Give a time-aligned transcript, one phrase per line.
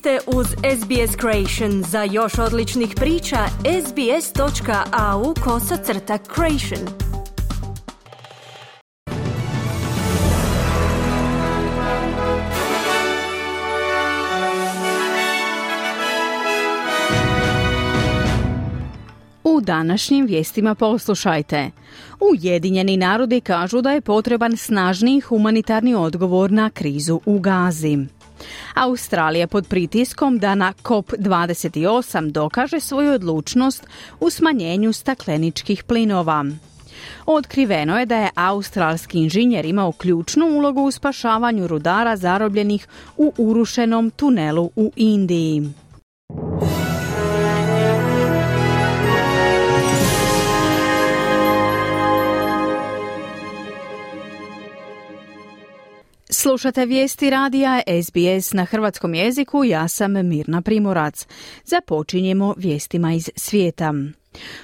[0.00, 1.82] ste uz SBS Creation.
[1.82, 3.36] Za još odličnih priča,
[3.86, 6.88] sbs.au kosacrta creation.
[19.44, 21.70] U današnjim vijestima poslušajte.
[22.32, 28.19] Ujedinjeni narodi kažu da je potreban snažniji humanitarni odgovor na krizu u Gazi.
[28.74, 33.86] Australija pod pritiskom da na COP28 dokaže svoju odlučnost
[34.20, 36.44] u smanjenju stakleničkih plinova.
[37.26, 44.10] Otkriveno je da je australski inženjer imao ključnu ulogu u spašavanju rudara zarobljenih u urušenom
[44.10, 45.72] tunelu u Indiji.
[56.42, 61.26] Slušate vijesti radija SBS na hrvatskom jeziku, ja sam Mirna Primorac.
[61.64, 63.94] Započinjemo vijestima iz svijeta.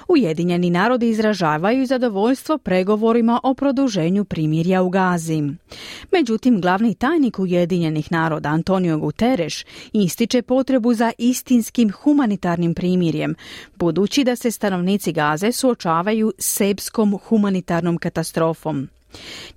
[0.07, 5.43] Ujedinjeni narodi izražavaju zadovoljstvo pregovorima o produženju primirja u Gazi.
[6.11, 9.53] Međutim, glavni tajnik Ujedinjenih naroda Antonio Guterres
[9.93, 13.35] ističe potrebu za istinskim humanitarnim primirjem,
[13.75, 18.89] budući da se stanovnici Gaze suočavaju s sepskom humanitarnom katastrofom.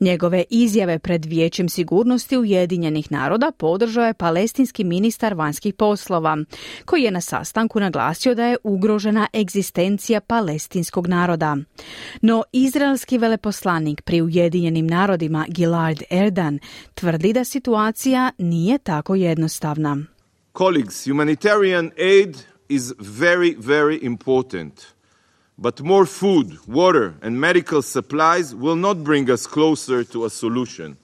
[0.00, 6.38] Njegove izjave pred Vijećem sigurnosti Ujedinjenih naroda podržao je palestinski ministar vanjskih poslova,
[6.84, 11.56] koji je na sastanku naglasio da je ugrožena egzistencija palestinskog naroda.
[12.20, 16.58] No izraelski veleposlanik pri Ujedinjenim narodima Gilard Erdan
[16.94, 19.96] tvrdi da situacija nije tako jednostavna.
[20.58, 22.36] Colleagues, humanitarian aid
[22.68, 24.99] is very, very important.
[25.62, 30.96] But more food, water, and medical supplies will not bring us closer to a solution.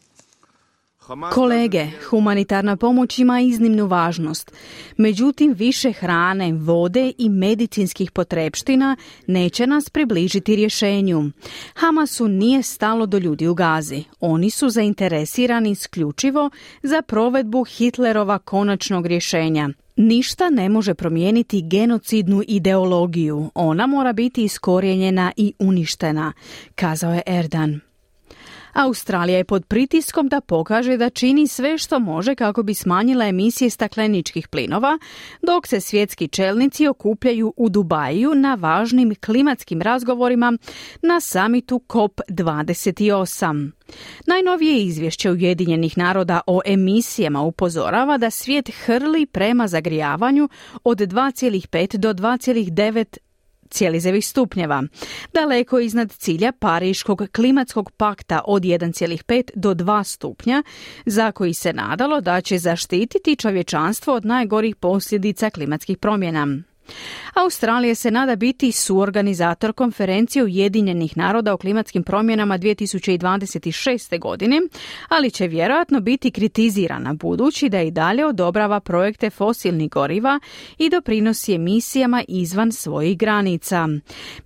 [1.33, 4.53] Kolege, humanitarna pomoć ima iznimnu važnost.
[4.97, 8.97] Međutim, više hrane, vode i medicinskih potrepština
[9.27, 11.31] neće nas približiti rješenju.
[11.75, 14.05] Hamasu nije stalo do ljudi u Gazi.
[14.21, 16.51] Oni su zainteresirani isključivo
[16.83, 19.69] za provedbu Hitlerova konačnog rješenja.
[19.97, 23.51] Ništa ne može promijeniti genocidnu ideologiju.
[23.55, 26.33] Ona mora biti iskorijenjena i uništena,
[26.75, 27.86] kazao je Erdan.
[28.77, 33.71] Australija je pod pritiskom da pokaže da čini sve što može kako bi smanjila emisije
[33.71, 34.99] stakleničkih plinova,
[35.43, 40.59] dok se svjetski čelnici okupljaju u Dubaju na važnim klimatskim razgovorima
[41.03, 43.71] na samitu COP28.
[44.27, 50.49] Najnovije izvješće Ujedinjenih naroda o emisijama upozorava da svijet hrli prema zagrijavanju
[50.85, 53.17] od 2,5 do 2,9
[53.71, 54.83] cijelizevih stupnjeva,
[55.33, 60.63] daleko iznad cilja Pariškog klimatskog pakta od 1,5 do 2 stupnja,
[61.07, 66.47] za koji se nadalo da će zaštititi čovječanstvo od najgorih posljedica klimatskih promjena.
[67.35, 74.19] Australija se nada biti suorganizator konferencije Ujedinjenih naroda o klimatskim promjenama 2026.
[74.19, 74.61] godine,
[75.09, 80.41] ali će vjerojatno biti kritizirana budući da i dalje odobrava projekte fosilnih goriva
[80.79, 83.89] i doprinosi emisijama izvan svojih granica.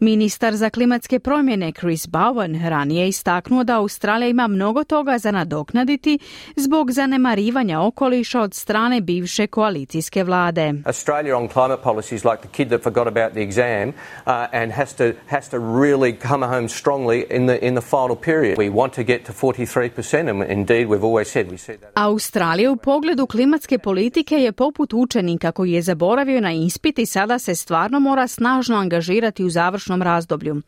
[0.01, 6.19] Ministar za klimatske promjene Chris Bowen ranije istaknuo da Australija ima mnogo toga za nadoknaditi
[6.57, 10.73] zbog zanemarivanja okoliša od strane bivše koalicijske vlade.
[10.85, 13.87] Australia on climate policies like the kid that forgot about the exam
[14.27, 18.17] uh, and has to has to really come home strongly in the in the final
[18.17, 18.59] period.
[18.59, 21.91] We want to get to 43% and indeed we've always said we said that.
[21.95, 27.39] Australija u pogledu klimatske politike je poput učenika koji je zaboravio na ispit i sada
[27.39, 30.63] se stvarno mora snažno angažirati u završnom razdoblju.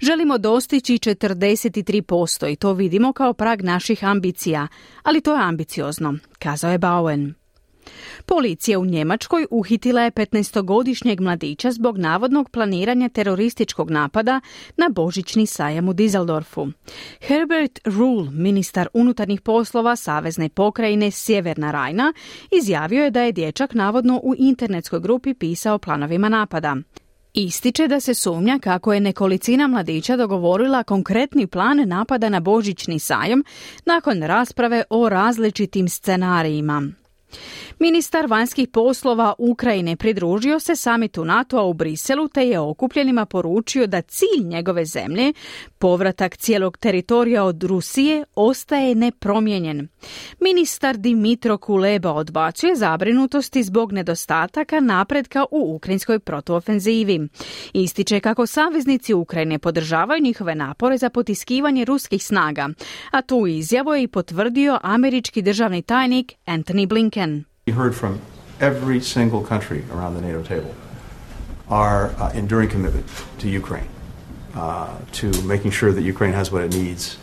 [0.00, 4.68] Želimo dostići 43% i to vidimo kao prag naših ambicija,
[5.02, 7.41] ali to je ambiciozno, kazao je Bowen.
[8.26, 14.40] Policija u Njemačkoj uhitila je 15-godišnjeg mladića zbog navodnog planiranja terorističkog napada
[14.76, 16.68] na božićni sajam u Dizeldorfu.
[17.20, 22.12] Herbert Rule, ministar unutarnjih poslova Savezne pokrajine Sjeverna Rajna,
[22.50, 26.76] izjavio je da je dječak navodno u internetskoj grupi pisao planovima napada.
[27.34, 33.42] Ističe da se sumnja kako je nekolicina mladića dogovorila konkretni plan napada na božićni sajam
[33.86, 36.82] nakon rasprave o različitim scenarijima.
[37.78, 44.02] Ministar vanjskih poslova Ukrajine pridružio se samitu NATO-a u Briselu te je okupljenima poručio da
[44.02, 45.32] cilj njegove zemlje,
[45.78, 49.88] povratak cijelog teritorija od Rusije, ostaje nepromijenjen.
[50.40, 57.28] Ministar Dimitro Kuleba odbacuje zabrinutosti zbog nedostataka napretka u ukrajinskoj protuofenzivi.
[57.72, 62.68] Ističe kako saveznici Ukrajine podržavaju njihove napore za potiskivanje ruskih snaga,
[63.10, 67.21] a tu izjavu je i potvrdio američki državni tajnik Anthony Blinken.
[67.66, 68.20] We heard from
[68.60, 70.74] every single country around the NATO table
[71.68, 73.06] our uh, enduring commitment
[73.38, 73.88] to Ukraine,
[74.54, 77.16] uh, to making sure that Ukraine has what it needs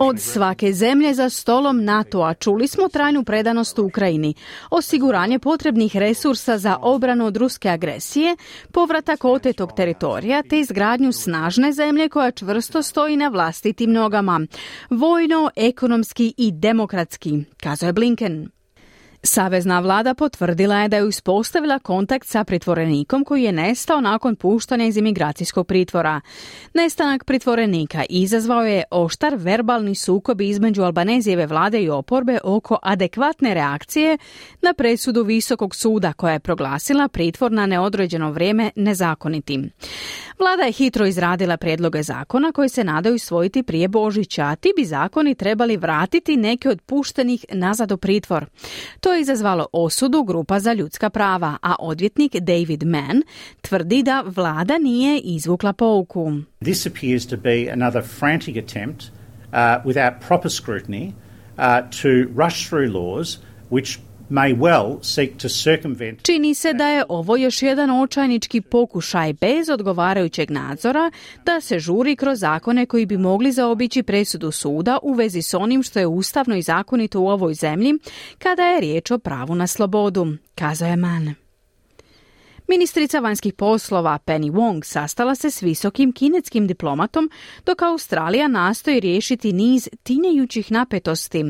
[0.00, 4.34] Od svake zemlje za stolom NATO-a čuli smo trajnu predanost Ukrajini,
[4.70, 8.36] osiguranje potrebnih resursa za obranu od ruske agresije,
[8.72, 14.40] povratak otetog teritorija te izgradnju snažne zemlje koja čvrsto stoji na vlastitim nogama,
[14.90, 18.55] vojno, ekonomski i demokratski, kazao je Blinken.
[19.26, 24.86] Savezna vlada potvrdila je da je uspostavila kontakt sa pritvorenikom koji je nestao nakon puštanja
[24.86, 26.20] iz imigracijskog pritvora.
[26.74, 34.18] Nestanak pritvorenika izazvao je oštar verbalni sukob između Albanezijeve vlade i oporbe oko adekvatne reakcije
[34.62, 39.70] na presudu Visokog suda koja je proglasila pritvor na neodređeno vrijeme nezakonitim.
[40.38, 44.84] Vlada je hitro izradila prijedloge zakona koji se nadaju usvojiti prije Božića, a ti bi
[44.84, 48.46] zakoni trebali vratiti neke od puštenih nazad u pritvor.
[49.00, 53.22] To izazvalo osudu grupa za ljudska prava, a odvjetnik David Mann
[53.60, 56.32] tvrdi da vlada nije izvukla pouku.
[56.60, 61.12] This appears to be another frantic attempt uh, without proper scrutiny
[61.58, 62.08] uh, to
[62.42, 63.38] rush through laws
[63.70, 63.98] which
[66.22, 71.10] Čini se da je ovo još jedan očajnički pokušaj bez odgovarajućeg nadzora
[71.44, 75.82] da se žuri kroz zakone koji bi mogli zaobići presudu suda u vezi s onim
[75.82, 77.94] što je ustavno i zakonito u ovoj zemlji
[78.38, 81.45] kada je riječ o pravu na slobodu, kazao je Mann.
[82.68, 87.30] Ministrica vanjskih poslova Penny Wong sastala se s visokim kinetskim diplomatom
[87.66, 91.44] dok Australija nastoji riješiti niz tinjajućih napetosti.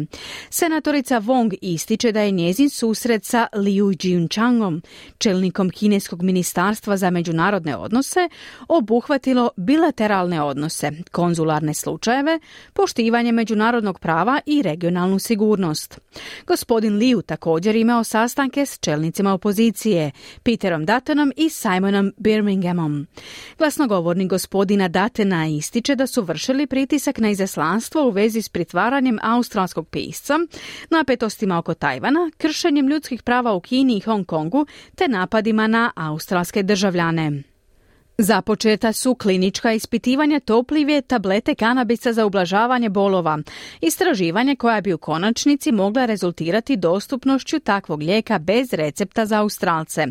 [0.50, 4.82] Senatorica Wong ističe da je njezin susret sa Liu Jiunchangom,
[5.18, 8.28] čelnikom kineskog ministarstva za međunarodne odnose,
[8.68, 12.40] obuhvatilo bilateralne odnose, konzularne slučajeve,
[12.72, 16.00] poštivanje međunarodnog prava i regionalnu sigurnost.
[16.46, 20.10] Gospodin Liu također imao sastanke s čelnicima opozicije,
[20.42, 23.06] Peterom Dat Duttonom i Simonom Birminghamom.
[23.58, 29.88] Glasnogovornik gospodina Datena ističe da su vršili pritisak na izaslanstvo u vezi s pritvaranjem australskog
[29.88, 30.38] pisca,
[30.90, 36.62] napetostima oko Tajvana, kršenjem ljudskih prava u Kini i Hong Kongu te napadima na australske
[36.62, 37.55] državljane.
[38.18, 43.38] Započeta su klinička ispitivanja topljive tablete kanabisa za ublažavanje bolova,
[43.80, 50.06] istraživanje koja bi u konačnici mogla rezultirati dostupnošću takvog lijeka bez recepta za Australce.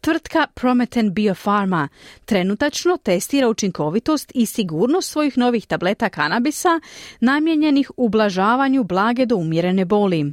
[0.00, 1.88] Tvrtka Prometen Biopharma
[2.24, 6.80] trenutačno testira učinkovitost i sigurnost svojih novih tableta kanabisa
[7.20, 10.32] namijenjenih ublažavanju blage do umjerene boli.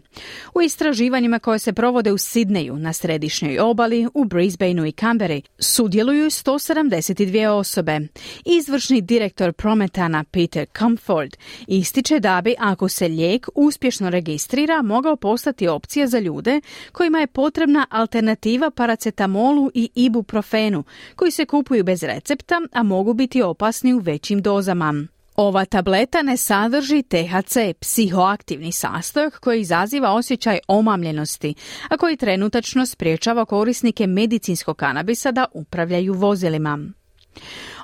[0.55, 6.25] U istraživanjima koje se provode u Sidneju, na središnjoj obali, u Brisbaneu i Canberra sudjeluju
[6.25, 7.99] 170 dvije osobe.
[8.45, 11.37] Izvršni direktor Prometana Peter Comfort
[11.67, 16.61] ističe da bi, ako se lijek uspješno registrira, mogao postati opcija za ljude
[16.91, 20.83] kojima je potrebna alternativa paracetamolu i ibuprofenu,
[21.15, 25.07] koji se kupuju bez recepta, a mogu biti opasni u većim dozama.
[25.35, 31.53] Ova tableta ne sadrži THC, psihoaktivni sastojak koji izaziva osjećaj omamljenosti,
[31.89, 36.79] a koji trenutačno spriječava korisnike medicinskog kanabisa da upravljaju vozilima.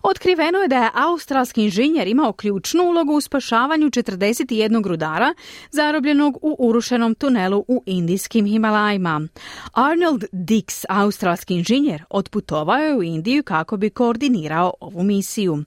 [0.03, 5.33] Otkriveno je da je australski inženjer imao ključnu ulogu u spašavanju 41 rudara
[5.71, 9.21] zarobljenog u urušenom tunelu u indijskim Himalajima.
[9.73, 15.63] Arnold Dix, australski inženjer, otputovao je u Indiju kako bi koordinirao ovu misiju.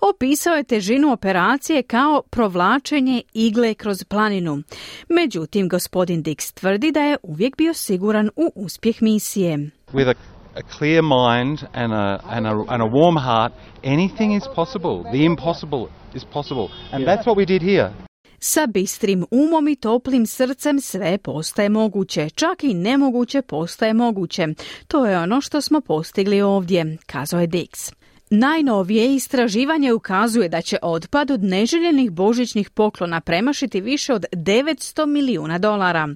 [0.00, 4.62] Opisao je težinu operacije kao provlačenje igle kroz planinu.
[5.08, 9.70] Međutim, gospodin Dix tvrdi da je uvijek bio siguran u uspjeh misije.
[9.92, 13.52] With a a clear mind and a, and, a, and a warm heart,
[13.84, 15.02] anything is possible.
[15.12, 16.70] The impossible is possible.
[16.92, 17.90] And that's what we did here.
[18.38, 24.46] Sa bistrim umom i toplim srcem sve postaje moguće, čak i nemoguće postaje moguće.
[24.88, 27.92] To je ono što smo postigli ovdje, kazao je Dix.
[28.30, 35.58] Najnovije istraživanje ukazuje da će otpad od neželjenih božićnih poklona premašiti više od 900 milijuna
[35.58, 36.08] dolara.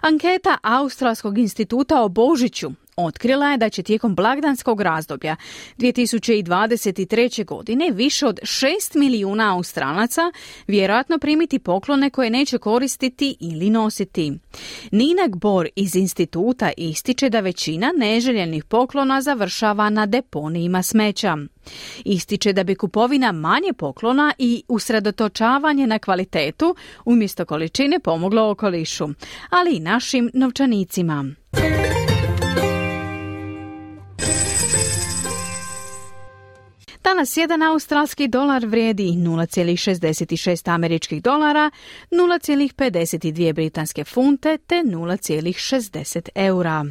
[0.00, 5.36] Anketa Australskog instituta o Božiću otkrila je da će tijekom blagdanskog razdoblja
[5.78, 7.44] 2023.
[7.44, 10.32] godine više od 6 milijuna Australaca
[10.66, 14.32] vjerojatno primiti poklone koje neće koristiti ili nositi.
[14.92, 21.36] Ninak Bor iz instituta ističe da većina neželjenih poklona završava na deponijima smeća.
[22.04, 26.74] Ističe da bi kupovina manje poklona i usredotočavanje na kvalitetu
[27.04, 29.08] umjesto količine pomoglo okolišu,
[29.50, 31.24] ali i našim novčanicima.
[37.18, 41.70] Danas jedan australski dolar vrijedi 0,66 američkih dolara,
[42.10, 46.84] 0,52 britanske funte te 0,60 eura.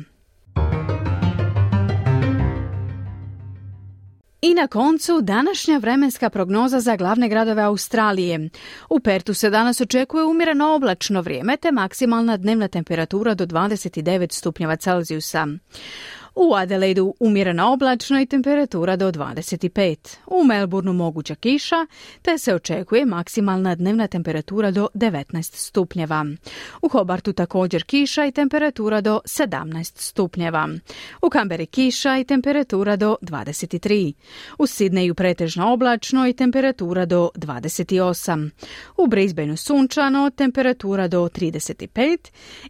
[4.42, 8.50] I na koncu današnja vremenska prognoza za glavne gradove Australije.
[8.90, 14.76] U Pertu se danas očekuje umjereno oblačno vrijeme te maksimalna dnevna temperatura do 29 stupnjeva
[14.76, 15.48] Celzijusa.
[16.39, 20.17] U Adelaidu umjerena oblačno i temperatura do 25.
[20.27, 21.86] U Melbourneu moguća kiša,
[22.22, 26.25] te se očekuje maksimalna dnevna temperatura do 19 stupnjeva.
[26.82, 30.70] U Hobartu također kiša i temperatura do 17 stupnjeva.
[31.22, 34.13] U Kamberi kiša i temperatura do 23.
[34.60, 38.50] U Sidneju pretežno oblačno i temperatura do 28.
[38.98, 42.17] U Brisbaneu sunčano, temperatura do 35.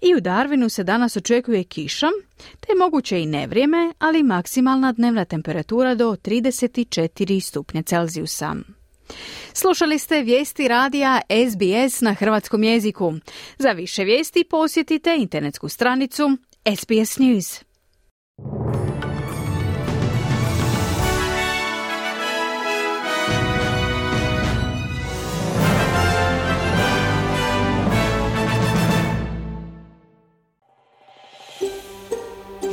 [0.02, 2.08] I u Darwinu se danas očekuje kiša,
[2.38, 3.57] te moguće i nevrijeme,
[3.98, 8.56] ali maksimalna dnevna temperatura do 34 stupnje Celzijusa.
[9.54, 13.14] Slušali ste vijesti radija SBS na hrvatskom jeziku.
[13.58, 16.38] Za više vijesti posjetite internetsku stranicu
[16.78, 17.67] SBS News.